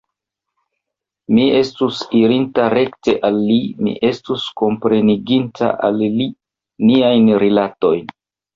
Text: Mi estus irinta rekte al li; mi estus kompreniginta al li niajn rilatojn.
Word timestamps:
Mi 1.35 1.43
estus 1.57 1.99
irinta 2.19 2.65
rekte 2.75 3.15
al 3.29 3.37
li; 3.51 3.59
mi 3.89 3.95
estus 4.11 4.47
kompreniginta 4.65 5.71
al 5.91 6.03
li 6.17 6.29
niajn 6.91 7.33
rilatojn. 7.47 8.13